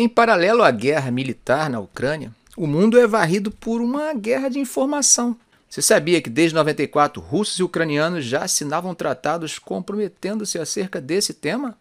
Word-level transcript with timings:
Em 0.00 0.08
paralelo 0.08 0.62
à 0.62 0.70
guerra 0.70 1.10
militar 1.10 1.68
na 1.68 1.80
Ucrânia, 1.80 2.32
o 2.56 2.68
mundo 2.68 3.00
é 3.00 3.04
varrido 3.04 3.50
por 3.50 3.80
uma 3.80 4.14
guerra 4.14 4.48
de 4.48 4.60
informação. 4.60 5.36
Você 5.68 5.82
sabia 5.82 6.22
que 6.22 6.30
desde 6.30 6.54
94 6.54 7.20
russos 7.20 7.58
e 7.58 7.64
ucranianos 7.64 8.24
já 8.24 8.44
assinavam 8.44 8.94
tratados 8.94 9.58
comprometendo-se 9.58 10.56
acerca 10.56 11.00
desse 11.00 11.34
tema? 11.34 11.76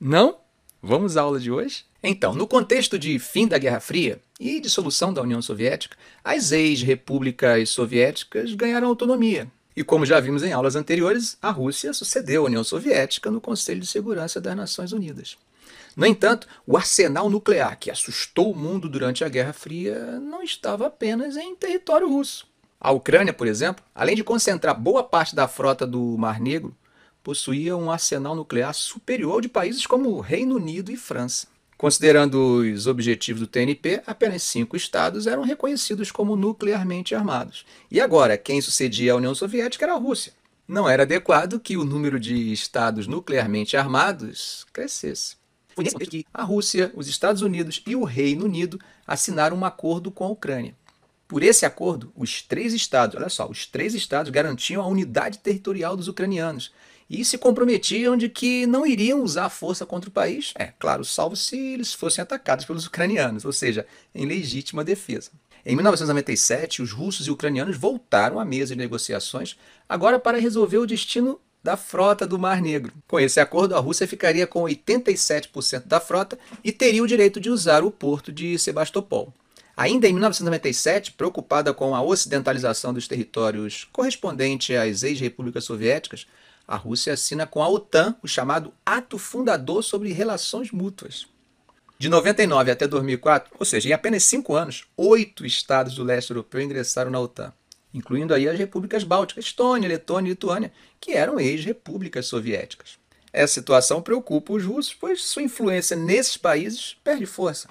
Não? 0.00 0.38
Vamos 0.82 1.18
à 1.18 1.20
aula 1.20 1.38
de 1.38 1.52
hoje? 1.52 1.84
Então, 2.02 2.34
no 2.34 2.46
contexto 2.46 2.98
de 2.98 3.18
fim 3.18 3.46
da 3.46 3.58
Guerra 3.58 3.80
Fria 3.80 4.18
e 4.40 4.58
dissolução 4.58 5.12
da 5.12 5.20
União 5.20 5.42
Soviética, 5.42 5.98
as 6.24 6.52
ex-repúblicas 6.52 7.68
soviéticas 7.68 8.54
ganharam 8.54 8.88
autonomia. 8.88 9.46
E 9.76 9.84
como 9.84 10.06
já 10.06 10.18
vimos 10.18 10.42
em 10.42 10.54
aulas 10.54 10.76
anteriores, 10.76 11.36
a 11.42 11.50
Rússia 11.50 11.92
sucedeu 11.92 12.44
à 12.44 12.46
União 12.46 12.64
Soviética 12.64 13.30
no 13.30 13.38
Conselho 13.38 13.80
de 13.80 13.86
Segurança 13.86 14.40
das 14.40 14.56
Nações 14.56 14.92
Unidas. 14.92 15.36
No 15.96 16.06
entanto, 16.06 16.46
o 16.66 16.76
arsenal 16.76 17.28
nuclear 17.28 17.78
que 17.78 17.90
assustou 17.90 18.52
o 18.52 18.56
mundo 18.56 18.88
durante 18.88 19.24
a 19.24 19.28
Guerra 19.28 19.52
Fria 19.52 20.20
não 20.20 20.42
estava 20.42 20.86
apenas 20.86 21.36
em 21.36 21.54
território 21.54 22.08
russo. 22.08 22.48
A 22.80 22.90
Ucrânia, 22.90 23.32
por 23.32 23.46
exemplo, 23.46 23.84
além 23.94 24.16
de 24.16 24.24
concentrar 24.24 24.78
boa 24.78 25.02
parte 25.02 25.34
da 25.34 25.46
frota 25.46 25.86
do 25.86 26.16
Mar 26.16 26.40
Negro, 26.40 26.74
possuía 27.22 27.76
um 27.76 27.90
arsenal 27.90 28.34
nuclear 28.34 28.72
superior 28.72 29.34
ao 29.34 29.40
de 29.40 29.48
países 29.48 29.86
como 29.86 30.20
Reino 30.20 30.56
Unido 30.56 30.90
e 30.90 30.96
França. 30.96 31.46
Considerando 31.76 32.60
os 32.60 32.86
objetivos 32.86 33.40
do 33.40 33.46
TNP, 33.46 34.02
apenas 34.06 34.42
cinco 34.42 34.76
estados 34.76 35.26
eram 35.26 35.42
reconhecidos 35.42 36.10
como 36.10 36.36
nuclearmente 36.36 37.14
armados. 37.14 37.64
E 37.90 38.00
agora, 38.00 38.36
quem 38.36 38.60
sucedia 38.60 39.12
a 39.12 39.16
União 39.16 39.34
Soviética 39.34 39.86
era 39.86 39.94
a 39.94 39.98
Rússia. 39.98 40.32
Não 40.68 40.88
era 40.88 41.04
adequado 41.04 41.58
que 41.58 41.76
o 41.76 41.84
número 41.84 42.20
de 42.20 42.52
estados 42.52 43.06
nuclearmente 43.06 43.76
armados 43.76 44.66
crescesse. 44.72 45.39
Foi 45.74 45.84
nesse 45.84 45.94
momento 45.94 46.10
que 46.10 46.26
a 46.32 46.42
Rússia, 46.42 46.92
os 46.94 47.08
Estados 47.08 47.42
Unidos 47.42 47.82
e 47.86 47.96
o 47.96 48.04
Reino 48.04 48.44
Unido 48.44 48.78
assinaram 49.06 49.56
um 49.56 49.64
acordo 49.64 50.10
com 50.10 50.24
a 50.24 50.28
Ucrânia. 50.28 50.74
Por 51.26 51.42
esse 51.44 51.64
acordo, 51.64 52.12
os 52.16 52.42
três 52.42 52.72
estados, 52.72 53.14
olha 53.14 53.28
só, 53.28 53.48
os 53.48 53.64
três 53.64 53.94
estados 53.94 54.32
garantiam 54.32 54.82
a 54.82 54.88
unidade 54.88 55.38
territorial 55.38 55.96
dos 55.96 56.08
ucranianos 56.08 56.72
e 57.08 57.24
se 57.24 57.38
comprometiam 57.38 58.16
de 58.16 58.28
que 58.28 58.66
não 58.66 58.86
iriam 58.86 59.22
usar 59.22 59.48
força 59.48 59.86
contra 59.86 60.08
o 60.08 60.12
país, 60.12 60.52
é 60.56 60.72
claro, 60.78 61.04
salvo 61.04 61.36
se 61.36 61.56
eles 61.56 61.92
fossem 61.94 62.22
atacados 62.22 62.64
pelos 62.64 62.86
ucranianos, 62.86 63.44
ou 63.44 63.52
seja, 63.52 63.86
em 64.14 64.26
legítima 64.26 64.84
defesa. 64.84 65.30
Em 65.64 65.74
1997, 65.74 66.82
os 66.82 66.92
russos 66.92 67.26
e 67.26 67.30
ucranianos 67.30 67.76
voltaram 67.76 68.40
à 68.40 68.44
mesa 68.44 68.74
de 68.74 68.80
negociações, 68.80 69.56
agora 69.88 70.18
para 70.18 70.38
resolver 70.38 70.78
o 70.78 70.86
destino 70.86 71.40
da 71.62 71.76
frota 71.76 72.26
do 72.26 72.38
Mar 72.38 72.60
Negro. 72.60 72.92
Com 73.06 73.20
esse 73.20 73.40
acordo, 73.40 73.74
a 73.74 73.80
Rússia 73.80 74.06
ficaria 74.06 74.46
com 74.46 74.62
87% 74.62 75.86
da 75.86 76.00
frota 76.00 76.38
e 76.64 76.72
teria 76.72 77.02
o 77.02 77.06
direito 77.06 77.40
de 77.40 77.50
usar 77.50 77.84
o 77.84 77.90
porto 77.90 78.32
de 78.32 78.58
Sebastopol. 78.58 79.32
Ainda 79.76 80.06
em 80.06 80.12
1997, 80.12 81.12
preocupada 81.12 81.72
com 81.72 81.94
a 81.94 82.02
ocidentalização 82.02 82.92
dos 82.92 83.08
territórios 83.08 83.88
correspondente 83.92 84.74
às 84.74 85.02
ex-repúblicas 85.02 85.64
soviéticas, 85.64 86.26
a 86.66 86.76
Rússia 86.76 87.14
assina 87.14 87.46
com 87.46 87.62
a 87.62 87.68
OTAN 87.68 88.14
o 88.22 88.28
chamado 88.28 88.72
Ato 88.84 89.18
Fundador 89.18 89.82
sobre 89.82 90.12
Relações 90.12 90.70
Mútuas. 90.70 91.26
De 91.98 92.08
99 92.08 92.70
até 92.70 92.86
2004, 92.86 93.54
ou 93.58 93.66
seja, 93.66 93.88
em 93.88 93.92
apenas 93.92 94.22
cinco 94.22 94.54
anos, 94.54 94.86
oito 94.96 95.44
estados 95.44 95.94
do 95.94 96.04
leste 96.04 96.30
europeu 96.30 96.60
ingressaram 96.60 97.10
na 97.10 97.20
OTAN, 97.20 97.52
incluindo 97.92 98.34
aí 98.34 98.48
as 98.48 98.58
repúblicas 98.58 99.04
bálticas, 99.04 99.46
Estônia, 99.46 99.88
Letônia 99.88 100.28
e 100.28 100.32
Lituânia, 100.32 100.72
que 101.00 101.12
eram 101.12 101.40
ex-repúblicas 101.40 102.26
soviéticas. 102.26 102.98
Essa 103.32 103.54
situação 103.54 104.02
preocupa 104.02 104.52
os 104.52 104.64
russos, 104.64 104.94
pois 104.94 105.22
sua 105.22 105.42
influência 105.42 105.96
nesses 105.96 106.36
países 106.36 106.96
perde 107.04 107.26
força, 107.26 107.68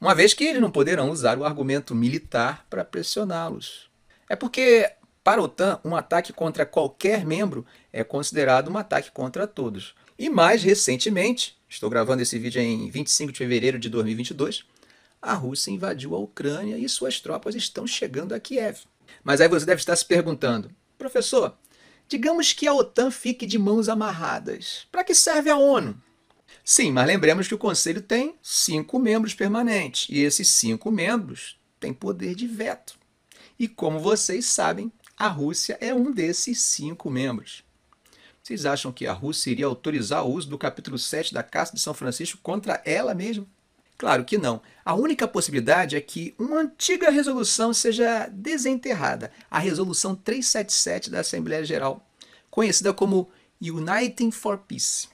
uma 0.00 0.14
vez 0.14 0.32
que 0.32 0.44
eles 0.44 0.60
não 0.60 0.70
poderão 0.70 1.10
usar 1.10 1.38
o 1.38 1.44
argumento 1.44 1.94
militar 1.94 2.66
para 2.70 2.84
pressioná-los. 2.84 3.90
É 4.28 4.34
porque 4.34 4.90
para 5.22 5.40
a 5.40 5.44
OTAN, 5.44 5.78
um 5.84 5.94
ataque 5.94 6.32
contra 6.32 6.64
qualquer 6.64 7.26
membro 7.26 7.66
é 7.92 8.02
considerado 8.02 8.70
um 8.70 8.78
ataque 8.78 9.10
contra 9.10 9.46
todos. 9.46 9.94
E 10.18 10.30
mais 10.30 10.62
recentemente, 10.62 11.56
estou 11.68 11.90
gravando 11.90 12.22
esse 12.22 12.38
vídeo 12.38 12.60
em 12.60 12.90
25 12.90 13.32
de 13.32 13.38
fevereiro 13.38 13.78
de 13.78 13.88
2022, 13.90 14.64
a 15.20 15.34
Rússia 15.34 15.70
invadiu 15.70 16.14
a 16.14 16.18
Ucrânia 16.18 16.78
e 16.78 16.88
suas 16.88 17.20
tropas 17.20 17.54
estão 17.54 17.86
chegando 17.86 18.34
a 18.34 18.40
Kiev. 18.40 18.80
Mas 19.22 19.40
aí 19.40 19.48
você 19.48 19.66
deve 19.66 19.80
estar 19.80 19.96
se 19.96 20.04
perguntando, 20.04 20.70
professor, 20.98 21.56
digamos 22.08 22.52
que 22.52 22.66
a 22.66 22.74
OTAN 22.74 23.10
fique 23.10 23.46
de 23.46 23.58
mãos 23.58 23.88
amarradas. 23.88 24.86
Para 24.90 25.04
que 25.04 25.14
serve 25.14 25.50
a 25.50 25.56
ONU? 25.56 26.00
Sim, 26.64 26.92
mas 26.92 27.06
lembremos 27.06 27.48
que 27.48 27.54
o 27.54 27.58
Conselho 27.58 28.02
tem 28.02 28.36
cinco 28.42 28.98
membros 28.98 29.34
permanentes 29.34 30.06
e 30.10 30.20
esses 30.20 30.48
cinco 30.48 30.90
membros 30.90 31.58
têm 31.78 31.92
poder 31.92 32.34
de 32.34 32.46
veto. 32.46 32.98
E 33.58 33.68
como 33.68 33.98
vocês 33.98 34.46
sabem, 34.46 34.92
a 35.16 35.28
Rússia 35.28 35.76
é 35.80 35.94
um 35.94 36.10
desses 36.10 36.60
cinco 36.60 37.10
membros. 37.10 37.62
Vocês 38.42 38.64
acham 38.64 38.90
que 38.90 39.06
a 39.06 39.12
Rússia 39.12 39.50
iria 39.50 39.66
autorizar 39.66 40.24
o 40.24 40.32
uso 40.32 40.48
do 40.48 40.58
capítulo 40.58 40.98
7 40.98 41.34
da 41.34 41.42
Carta 41.42 41.74
de 41.74 41.80
São 41.80 41.92
Francisco 41.92 42.40
contra 42.42 42.82
ela 42.84 43.14
mesma? 43.14 43.46
Claro 44.00 44.24
que 44.24 44.38
não. 44.38 44.62
A 44.82 44.94
única 44.94 45.28
possibilidade 45.28 45.94
é 45.94 46.00
que 46.00 46.34
uma 46.38 46.60
antiga 46.60 47.10
resolução 47.10 47.70
seja 47.74 48.30
desenterrada, 48.32 49.30
a 49.50 49.58
Resolução 49.58 50.14
377 50.14 51.10
da 51.10 51.20
Assembleia 51.20 51.62
Geral, 51.62 52.08
conhecida 52.50 52.94
como 52.94 53.28
Uniting 53.60 54.30
for 54.30 54.56
Peace. 54.56 55.06